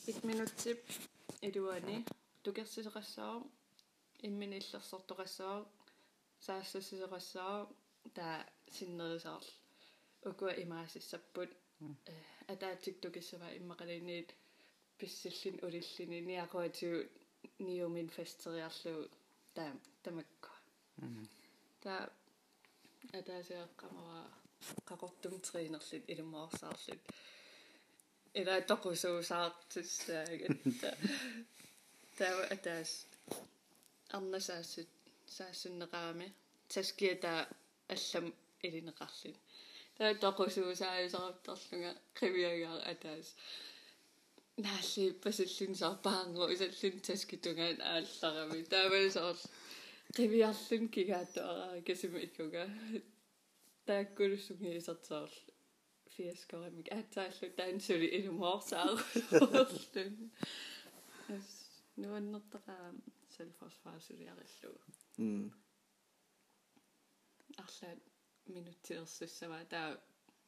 1 0.07 0.23
минутсип 0.29 0.79
илуани 1.47 1.97
тукерсисеқассаа 2.43 3.35
имминиллерсортоқассаа 4.27 5.55
саассасисеқассаа 6.45 7.55
таа 8.17 8.37
синнерисаарл 8.75 9.49
укуа 10.29 10.51
имаасиссаппут 10.63 11.51
атаатик 12.53 12.95
тукиссава 13.03 13.47
иммақалиниит 13.59 14.29
писсиллин 14.99 15.55
улиллини 15.65 16.19
ниақуатиу 16.29 16.95
ниумин 17.67 18.09
фестериарлу 18.17 18.95
таа 19.55 19.71
тамакку 20.03 20.49
та 21.85 21.95
атаасеэққамава 23.19 24.21
qaqortum 24.89 25.35
triinerlit 25.47 26.05
ilummoorsaarlut 26.13 27.03
ila 28.39 28.55
toqusuusaartussaagat 28.71 30.57
taawa 32.17 32.43
ataas 32.55 32.91
arnasaassut 34.17 34.91
saassunneqaami 35.37 36.27
taskiata 36.73 37.33
аллам 37.93 38.27
илинеқарлин 38.65 39.37
таа 39.97 40.13
тоқусуусааюсарапторлунга 40.23 41.91
кривиагаар 42.17 42.81
атаас. 42.91 43.27
Наалли 44.65 45.05
пасиллин 45.23 45.73
сарпаангу 45.81 46.43
исаллин 46.53 46.95
таскитунгаан 47.07 47.79
аалларами 47.93 48.61
таавалсоор 48.73 49.37
Qiviarlun 50.15 50.89
kigaattoara 50.95 51.81
kisimitkuga. 51.81 52.63
Taakkulussungiisatsaarl 53.85 55.35
fiaskaramik 56.15 56.87
aataallu 56.97 57.49
taansuli 57.57 58.05
ilumorsaarlun. 58.05 59.01
Nuannertaqaa 61.97 62.93
selvforsvarsuriarillu. 63.29 64.71
Mm. 65.17 65.51
Arlaat 67.63 68.03
minuttilersussavaa 68.45 69.65
taa 69.65 69.97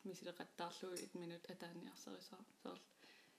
misileqattaarlu 0.04 0.92
1 0.92 1.18
minut 1.18 1.52
ataaniarserisoorl. 1.52 2.80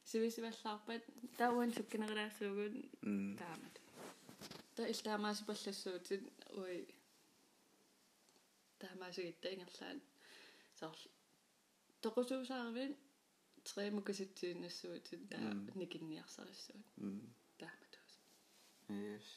Sivisivallarpat 0.05 1.03
tauan 1.38 1.75
sukkinerilaarsuugun 1.75 2.91
taamat. 3.38 3.88
Та 4.79 4.87
илтаамаасипаллассуутит 4.87 6.23
уи 6.61 6.77
таамаасугитта 8.81 9.49
ингерлаан 9.55 9.99
соор 10.79 10.99
тоқусуусаарвин 12.03 12.93
тремукаситсииннассуутит 13.69 15.23
таа 15.33 15.51
никинниарсариссуут 15.81 16.87
тааматус 17.61 18.12
yes. 18.88 19.29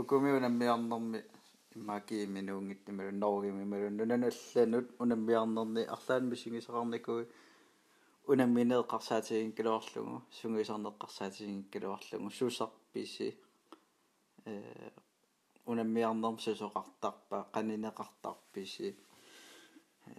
Укумиунаммиарнэрми 0.00 1.20
иммаки 1.76 2.26
минуунгитнамалу 2.36 3.12
норгимималу 3.22 3.90
нунаналланут 3.98 4.86
унаммиарнерни 5.02 5.82
арлаан 5.94 6.24
мисигисақарникуи 6.32 7.24
унамминеэққарсаатигин 8.32 9.52
килуарлугу 9.58 10.22
сунгисарнеққарсаатигин 10.38 11.60
килуарлугу 11.72 12.30
э 14.45 14.91
унаммиарнерм 15.65 16.37
сусоқартарпа 16.39 17.37
қанинеқартарписи 17.55 18.95
э 20.05 20.13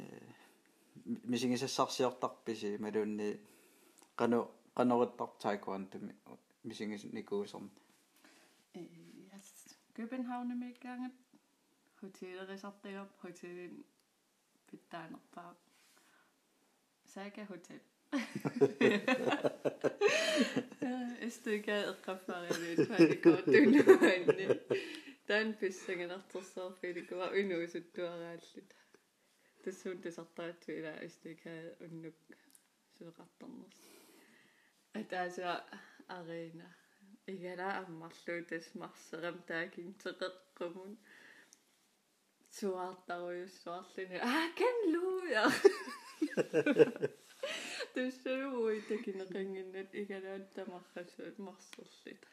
мисигисассарсиортарписи 1.33 2.79
малуунни 2.85 3.29
қану 4.17 4.38
қанеруттар 4.77 5.31
таеквантами 5.43 6.12
мисигис 6.64 7.05
никуусерни 7.12 7.71
э 8.75 8.81
яс 9.35 9.49
Københavnemikkanget 9.99 11.12
hotellerisartiup 12.03 13.11
hotellin 13.25 13.87
pittaanerpaa 14.71 15.55
Saga 17.07 17.45
Hotel 17.51 17.81
Эстуга 20.84 21.78
эққаффариалуут 21.91 22.80
паникоотуунуанни 22.91 24.46
таан 25.28 25.54
писсагинартерсаарфиликуа 25.60 27.28
унуусуттуарааллут 27.39 28.69
тассуун 29.63 29.98
тасартаатсу 30.04 30.72
ила 30.80 30.93
эстуга 31.08 31.56
уннук 31.86 32.17
сулеқартарнерс 32.96 33.82
атааса 35.00 35.63
арена 36.17 36.69
игала 37.28 37.69
аммарлуу 37.82 38.41
тас 38.50 38.65
марсерам 38.82 39.38
таакин 39.48 39.89
теқеққумун 40.04 40.93
суаартаруйуссуарлуни 42.58 44.17
аа 44.32 44.46
кен 44.60 44.78
луя 44.93 45.43
Тэсэруи 47.94 48.80
такинеқингиннат 48.92 49.90
игалаат 50.02 50.46
тамаррасуут 50.56 51.38
марсерлит. 51.46 52.24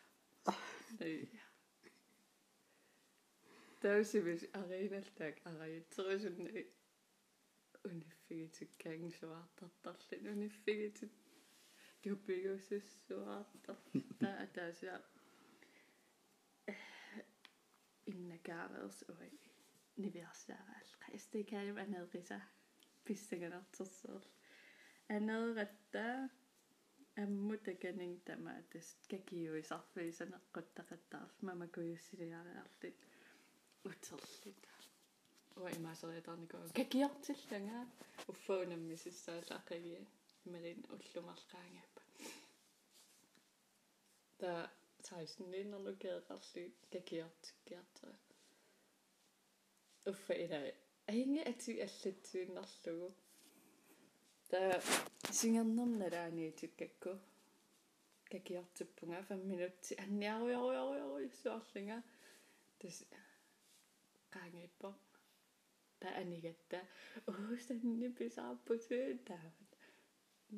Эй. 1.00 1.28
Тасибис 3.80 4.42
ариналтак 4.60 5.34
араятсерисунни 5.48 6.66
униффигитиккаанг 7.84 9.12
суаартартарлит 9.18 10.24
униффигитит 10.32 11.12
туппигуссуартарта 12.02 14.30
атааса 14.44 14.94
иннакааверс 18.12 18.98
уи 19.08 19.30
ниверсараал 20.04 20.88
қастикаалим 21.04 21.78
анериса 21.84 22.38
писсаганартерсерл 23.04 24.24
анератта 25.16 26.06
аммутаканин 27.22 28.14
тамаатас 28.28 28.88
какиуисарфисанеққуттақаттаарл 29.12 31.34
мамакуйуссилиариарлит 31.48 32.98
утерлит 33.88 34.62
уа 35.60 35.68
имаасериатарникоо 35.78 36.62
какиартилланга 36.80 37.80
уффаунаммисиссаалаақагия 38.32 40.02
малин 40.52 40.78
уллумарлаангаппа 40.94 42.02
та 44.40 44.50
16 45.02 45.40
нинерлукеэқарли 45.52 46.64
какиартиккиартера 46.94 48.14
уффа 50.10 50.34
илаа 50.44 50.66
аинга 51.12 51.42
ати 51.52 51.72
аллатсуиннарлугу 51.86 53.08
та 54.50 54.80
сингернерналааниитиккакку 55.30 57.10
какиартиппунга 58.30 59.22
5 59.28 59.44
минутти. 59.44 59.94
Анниаруйаруйаруйаруйссуарлинга 60.04 62.02
тас 62.80 63.04
qaangippo 64.34 64.90
та 66.00 66.08
анигатта 66.22 66.80
уустанни 67.26 68.08
писаарпутуи 68.18 69.18
таават. 69.28 69.70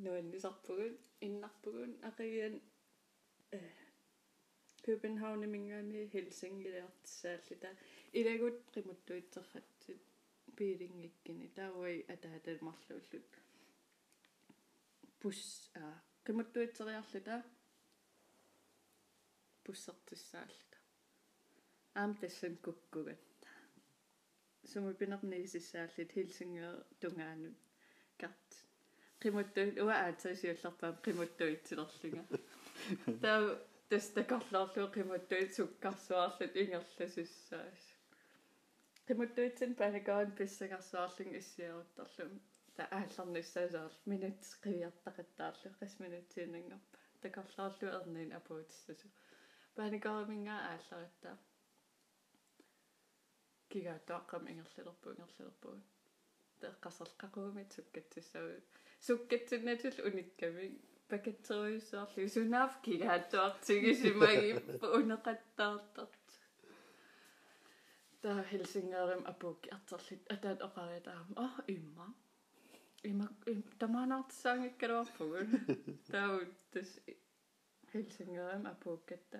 Нуаннисарпугут 0.05 1.01
иннарпугун 1.27 1.93
ақиан 2.09 2.55
э 3.59 3.61
København 4.87 5.43
мингаани 5.55 6.01
Helsingilэртсааллита 6.15 7.71
илагут 8.21 8.59
qimuttuitserratsit 8.75 10.01
piilinggikkini 10.57 11.47
tauai 11.59 11.99
ataatamarluullut 12.15 13.42
bus 15.23 15.71
а 15.83 15.89
qimuttuitseriarluta 16.27 17.37
bussertissaallita 19.67 20.79
аам 22.03 22.15
тассан 22.21 22.57
куккугатта 22.67 23.51
сумупинерниисиссааллит 24.73 26.17
Helsingør 26.17 26.77
тунгаанут 27.01 27.59
карт 28.21 28.59
qimuttuit 29.23 29.81
уа 29.85 29.97
аатсасиуллартаа 30.07 30.93
qimuttuitsilерлунга 31.07 32.23
таа 33.25 33.41
тастакарлаарлуу 33.91 34.89
qimuttuit 34.97 35.59
sukkarsuarlut 35.59 36.57
ingерласуссаас 36.63 37.85
qimuttuitsin 39.11 39.77
panagaan 39.83 40.33
pissagarsuarlung 40.39 41.37
issiaruttарлум 41.41 42.35
та 42.77 42.83
аалларниссаасаар 42.99 43.95
минут 44.13 44.41
qivиартақаттаарлу 44.65 45.71
qis 45.81 45.95
минутсиинангорпа 46.05 46.99
такарлаарлу 47.25 47.89
ернин 47.99 48.31
апуутиссасу 48.39 49.09
паникаарамингаа 49.77 50.61
ааллариттаа 50.73 51.37
кигаатоаққам 53.73 54.43
ингерлерпу 54.53 55.09
ингерлерпу 55.15 55.71
теққасерлқақуумит 56.63 57.71
суккатсissau 57.77 58.47
суккатсиннатул 59.07 59.97
уникками 60.09 60.67
пакеттеруйссуарлу 61.11 62.29
сунаав 62.35 62.73
кигаатоартигисимагиппу 62.85 64.87
унеқаттаартарт 64.99 66.27
та. 68.23 68.45
Хелсингерим 68.51 69.23
апуукки 69.27 69.69
артерлит 69.77 70.23
атаат 70.35 70.61
оқариатаам 70.69 71.29
а 71.37 71.47
имма 71.67 72.09
Tämän 73.79 74.25
sangen 74.31 74.75
kerran 74.75 75.07
puhun. 75.19 75.49
Tämä 76.11 76.31
on 76.31 76.57
tässä 76.71 77.01
Helsingin 77.95 78.67
apuketta. 78.67 79.39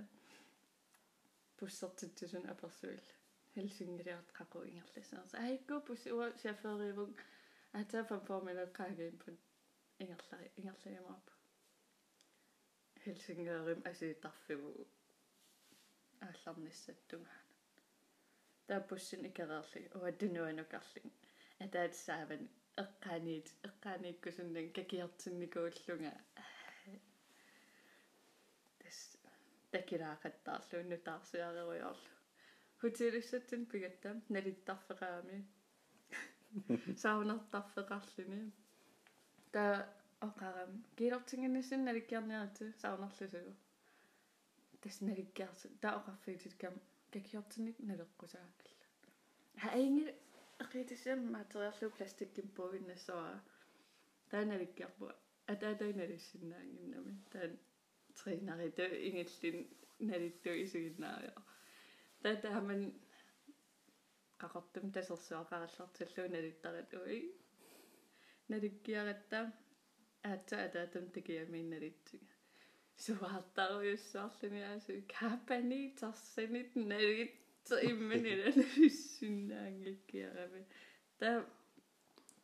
Pussattu 1.61 2.07
sun 2.27 2.51
apasuille. 2.51 3.15
Helsingin 3.57 4.07
jatkako 4.07 4.63
englannisessa. 4.63 5.39
Äikku 5.39 5.81
pussi 5.81 6.13
uo 6.13 6.31
chauffeurivun. 6.31 7.17
Että 7.81 8.05
performilla 8.05 8.67
kaiken 8.67 9.19
på 9.19 9.33
englannisessa 10.01 11.03
maap. 11.09 11.29
Helsingin 13.07 13.49
asi 13.91 14.15
taffivu. 14.15 14.89
Ahlamnissettumaan. 16.21 17.43
Tämä 18.67 18.81
pussin 18.81 19.27
ikävästi. 19.27 19.91
Oedin 19.95 20.35
noin 20.35 20.61
okallin. 20.61 21.13
Että 21.61 21.85
et 21.85 21.95
säävän 21.95 22.51
эққааниит 22.77 23.49
эққаанииккусуннан 23.69 24.73
какиартинникууллунга 24.79 26.13
тас 28.81 28.99
такираақаттаарлуунну 29.73 30.99
таарсиареруйорлу 31.09 32.11
хутилиссатсин 32.81 33.67
пигаттам 33.73 34.17
налиттарфеqaами 34.35 35.39
саунартарфеqarluni 37.03 38.41
та 39.53 39.65
оқарам 40.21 40.73
килортингиннисин 40.97 41.85
наликкиарниарти 41.85 42.73
саунарлусугу 42.83 43.53
тас 44.83 45.01
наликкиарти 45.01 45.69
та 45.83 45.89
оқарфиитит 45.99 46.55
кам 46.63 46.75
какиортиник 47.15 47.77
налеққусааккилла 47.91 48.87
хаингил 49.63 50.09
эқитиссам 50.63 51.19
материаллу 51.37 51.91
пластикким 51.97 52.49
пуиннассуа 52.57 53.31
таа 54.31 54.45
наликкиарпуа 54.53 55.13
атаатайналиссиннаангиннами 55.53 57.15
таан 57.33 57.53
тринариту 58.19 58.87
ингиллин 59.09 59.59
налитту 60.11 60.51
исугиннаариа 60.65 61.43
тата 62.23 62.49
хаман 62.57 62.83
qaqartum 64.43 64.87
tasersuaqarallartalluu 64.95 66.27
nalittarat 66.35 66.93
ui 67.03 67.19
nalikkiaratta 68.51 69.41
аатса 77.63 77.77
атаатам 77.77 78.11
такиамиинналитсига 78.11 78.73
суаартаруйуссаарлуни 78.83 79.23
аасу 79.23 79.23
капани 79.23 79.23
тарсанит 79.23 79.25
налит 79.25 79.43
имманилалиссиннаангиккиарами 79.43 80.67
та 81.19 81.47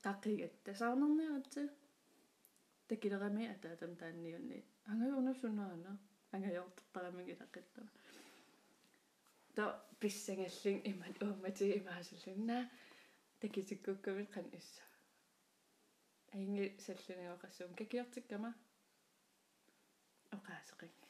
тақигатта 0.02 0.74
саарнерниаратса 0.74 1.68
такилерами 2.88 3.46
атаатам 3.48 3.96
таанниунни 3.96 4.64
ангаюнусунаана 4.86 5.98
ангайортартарамиги 6.32 7.34
тақиттава 7.34 7.88
та 9.54 9.84
писсангаллин 10.00 10.82
иман 10.84 11.14
уумати 11.20 11.64
имаасуллунна 11.78 12.70
такисиккуккавит 13.40 14.30
қан 14.30 14.46
исса 14.56 14.82
аинги 16.32 16.76
саллуниоқассуум 16.86 17.74
какиортиккама 17.74 18.54
оқаасеқинги 20.36 21.08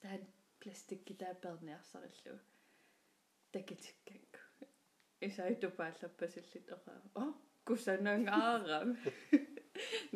таан 0.00 0.22
пластикки 0.60 1.14
таапперниарсариллу 1.14 2.38
такитикканку 3.52 4.40
исаитупааллаппасиллит 5.26 6.66
оқаа 6.76 7.00
о 7.22 7.24
кусанангаарам 7.66 8.90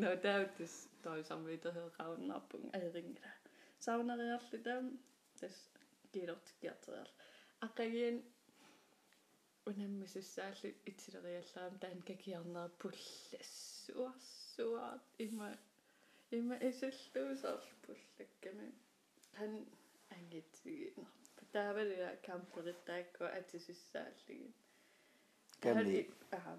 но 0.01 0.09
таутис 0.25 0.75
тоисармитерхеқауннарпун 1.05 2.65
аерингила 2.79 3.33
саунариарлита 3.87 4.75
тас 5.41 5.57
килортиккиартериар 6.13 7.11
аққагиин 7.67 8.17
унаммисуссаалли 9.71 10.71
итсилериаллаам 10.91 11.75
таан 11.83 11.99
какиарнера 12.11 12.71
пуллассуарсуаат 12.81 15.05
има 15.27 15.49
има 16.39 16.55
эсэллуусаар 16.69 17.63
пуллакками 17.85 18.69
хан 19.37 19.53
ангитсигинер 20.17 21.11
таавалуа 21.53 22.11
кампериттаакку 22.29 23.25
атисуссааллиги 23.39 24.55
ками. 25.61 26.09
Аа 26.31 26.59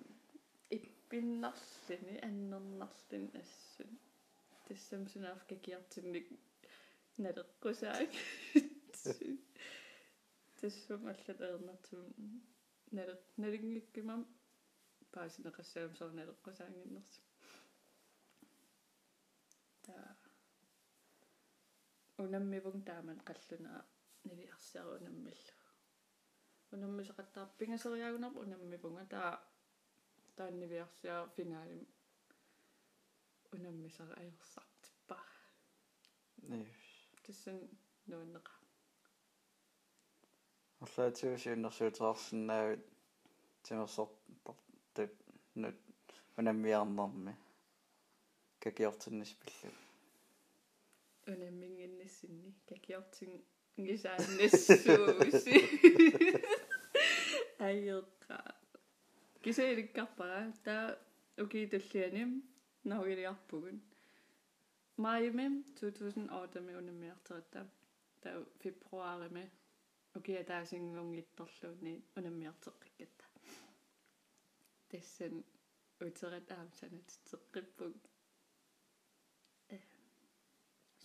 иппиннарлини 0.69 2.15
аннернарлин 2.27 3.25
ассун 3.41 3.91
тассам 4.67 5.03
сунаaf 5.13 5.41
какиартинник 5.51 6.27
налеққусаак 7.17 8.11
тассум 10.59 11.01
аллат 11.11 11.39
ернартум 11.49 12.05
нале 12.91 13.15
налингиккимам 13.37 14.21
паасинеқассаам 15.13 15.95
сор 15.99 16.11
налеққусаангиннерс 16.19 17.13
та 19.85 19.95
унаммивун 22.17 22.81
тааман 22.89 23.19
қаллунаа 23.29 23.81
нивиарсиару 24.27 24.91
унаммиллу 24.99 25.53
унаммисеқаттаарпингасериаагунарпу 26.73 28.39
унаммивунга 28.45 29.05
таа 29.13 29.31
тааннивиарсиар 30.37 31.23
финаалим 31.35 31.83
унаммисара 33.55 34.13
аерсартиппа 34.21 35.17
nee 36.49 36.67
тассан 37.25 37.57
нууннеқа 38.09 38.53
орлаатиусиуннэрсуутеарсинаавит 40.83 42.83
тимерсортар 43.63 45.09
нут 45.61 45.77
унаммиарнарми 46.37 47.33
какиортиннис 48.63 49.31
пиллу 49.41 49.71
унаммингиннассинни 51.31 52.49
какиортин 52.69 53.33
гисааннассууси 53.77 55.57
айерqa 57.67 58.37
кисаиликкарпара 59.43 60.41
таа 60.65 60.83
укиитуллианим 61.43 62.31
наугилиарпугун 62.91 63.77
майимим 64.97 65.53
2008 65.81 66.59
ми 66.67 66.73
унаммиартерта 66.81 67.61
таа 68.21 68.45
фебруарими 68.61 69.45
окей 70.17 70.43
таасингунгитторлуунни 70.51 71.95
унаммиартеққиккатта 72.17 73.25
тассан 74.89 75.33
утерат 75.99 76.47
аамсанат 76.57 77.09
теққиппуг 77.29 77.95
э 79.75 79.77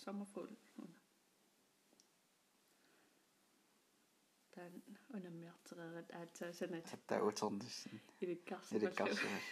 sommerfugl 0.03 0.68
тан 4.59 4.73
унаммиартерерат 5.17 6.09
аатсаасанат 6.21 6.87
хатта 6.93 7.15
утернисsin 7.31 7.97
иликкарсималлу 8.23 8.79
иликкарсимал 8.79 9.45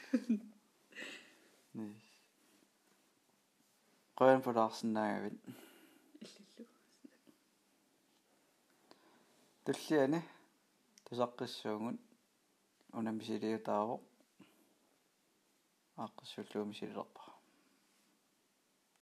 nee 1.78 1.94
qoyan 4.18 4.40
pulaarsinnаагавит 4.46 5.36
иллиллу 6.24 6.64
туллиани 9.64 10.20
тусаққиссуугун 11.06 11.96
унамисилиутааво 12.98 13.96
ааққиссуллуумисилерпа 16.02 17.15